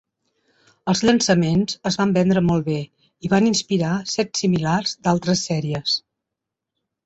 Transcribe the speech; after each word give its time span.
Els 0.93 1.03
llançaments 1.07 1.75
es 1.89 1.97
van 1.99 2.15
vendre 2.15 2.43
molt 2.49 2.67
bé 2.71 2.79
i 3.29 3.33
van 3.35 3.51
inspirar 3.53 3.93
sets 4.17 4.45
similars 4.47 4.99
d'altres 5.05 5.49
sèries. 5.53 5.99